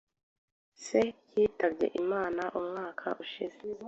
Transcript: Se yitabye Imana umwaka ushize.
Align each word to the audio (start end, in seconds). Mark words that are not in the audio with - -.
Se 0.83 1.01
yitabye 1.33 1.87
Imana 2.01 2.43
umwaka 2.59 3.07
ushize. 3.23 3.59